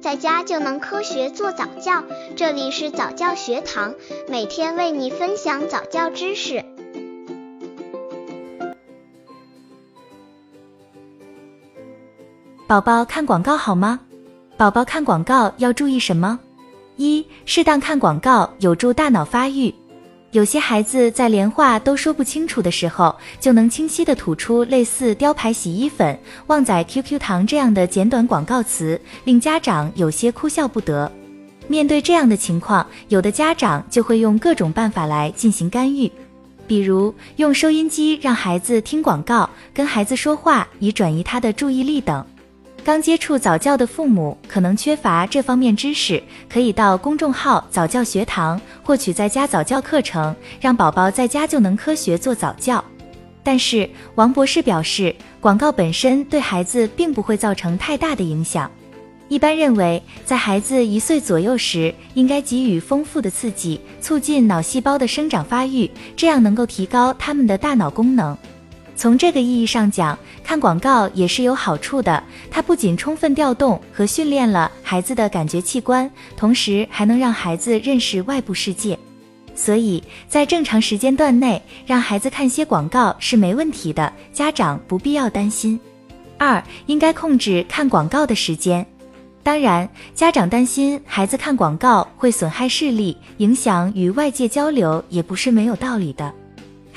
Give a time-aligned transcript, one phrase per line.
[0.00, 2.02] 在家就能科学做早教。
[2.34, 3.94] 这里是早教学堂，
[4.28, 6.64] 每天为你分享早教知识。
[12.66, 14.00] 宝宝看广告好吗？
[14.56, 16.38] 宝宝看广告要注意什么？
[16.96, 19.74] 一、适当看广告有助大脑发育。
[20.32, 31.10] 有些孩子在连话都说不清楚的时候，就能清晰地吐出类似雕牌洗衣粉、旺仔 QQ 糖这样的简短广告词，令家长有些哭笑不得。
[31.66, 36.08] 面对这样的情况，有的家长就会用各种办法来进行干预，
[36.64, 42.24] 比如用收音机让孩子听广告，跟孩子说话以转移他的注意力等。
[42.82, 52.82] 刚接触早教的父母可能缺乏这方面知识，可以到公众号早教学堂获取在家早教课程，让宝宝在家就能科学做早教。
[53.42, 58.70] 但是王博士表示，广告本身对孩子并不会造成太大的影响。
[59.28, 68.36] 一般认为，在孩子一岁左右时，应该给予丰富的刺激，促进脑细胞的生长发育，这样能够提高他们的大脑功能。
[68.96, 70.18] 从这个意义上讲，
[70.50, 72.20] 看广告也是有好处的。
[72.50, 78.98] 它不仅充分调动和训练了孩子的感觉器官，同时还能让孩子认识外部世界。
[79.54, 85.78] 所以在正常时间段内，让孩子看些广告是没问题的，家长不必要担心。
[86.36, 88.84] 二，应该控制看广告的时间。
[89.44, 96.34] 当然，家长担心孩子看广告会损害视力，影响与外界交流，也不是没有道理的。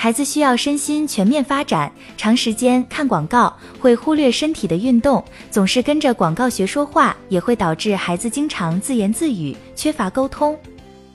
[0.04, 10.60] 孩子需要身心全面发展，长时间看广告会忽略身体的运动，总是跟着广告学说话，也会导致孩子经常自言自语，缺乏沟通。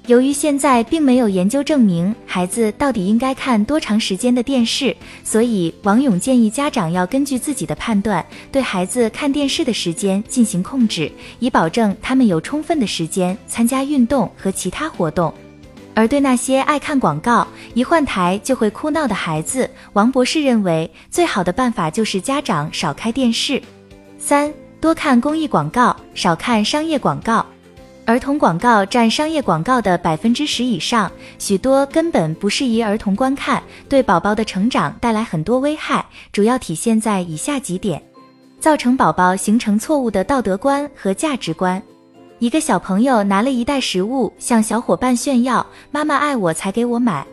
[0.07, 15.31] 由于现在并没有研究证明孩子到底应该看多长时间的电视，所以王勇建议家长要根据自己的判断，对孩子看电视的时间进行控制，以保证他们有充分的时间参加运动和其他活动。
[15.99, 23.61] 而对那些爱看广告、一换台就会哭闹的孩子，王博士认为最好的办法就是家长少开电视。
[24.17, 27.45] 三，多看公益广告，少看商业广告。
[28.05, 38.01] 儿童广告占商业广告的百分之十以上，许多根本不适宜儿童观看，对宝宝的成长带来很多危害，主要体现在以下几点：
[38.61, 41.83] 造成宝宝形成错误的道德观和价值观。
[42.41, 47.27] 一个小朋友拿了一袋食物向小伙伴炫耀：“妈妈爱我才给我买。”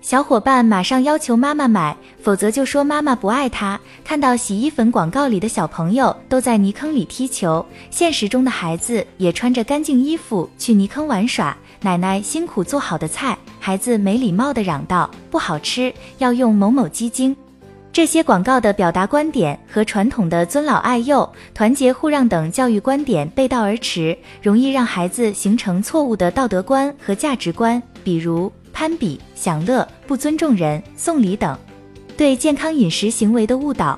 [0.00, 3.80] 小伙伴马上要求妈妈买，否则就说妈妈不爱他。
[4.04, 11.56] 看到洗衣粉广告里的小朋友都在泥坑里踢球，现实中的孩子也穿着干净衣服去泥坑玩耍。
[11.80, 17.36] 奶奶辛苦做好的菜，孩子没礼貌地嚷道：“不好吃，要用某某鸡精。”
[17.94, 31.56] 这些广告的表达观点和传统的尊老爱幼、团结互让等教育观点背道而驰，容易让孩子形成错误的道德观和价值观，比如攀比、享乐、不尊重人、送礼等。
[32.16, 33.96] 对健康饮食行为的误导，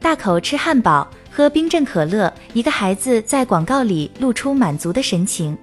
[0.00, 5.56] 大口吃汉堡、喝冰镇可乐，一个孩子在广告里露出满足的神情。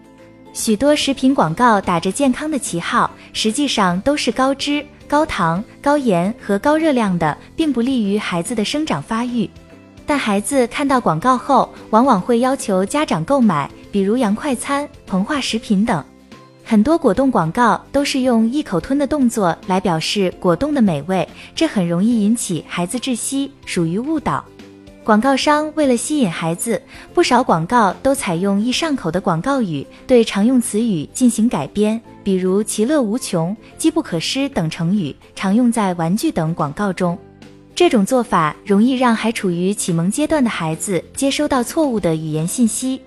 [0.53, 4.85] 许多食品广告打着健康的旗号，实际上都是高脂。
[5.07, 9.49] 高糖、高盐和高热量的，并不利于孩子的生长发育。
[10.05, 16.03] 但孩子看到广告后，往往会要求家长购买，比如洋快餐、膨化食品等。
[16.63, 24.43] 很多果冻广告都是用一口吞的动作来表示果冻的美味，这很容易引起孩子窒息，属于误导。
[25.03, 26.81] 广告商为了吸引孩子，
[27.13, 37.15] 不少广告都采用易上口的广告语，对常用词语进行改编，比如“其乐无穷”“机不可失”等成语，常用在玩具等广告中。
[37.75, 42.99] 这种做法容易让还处于启蒙阶段的孩子接收到错误的语言信息。